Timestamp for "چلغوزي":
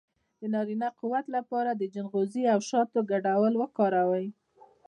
1.93-2.43